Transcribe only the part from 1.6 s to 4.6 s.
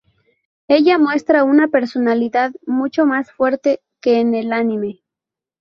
personalidad mucho más fuerte que en el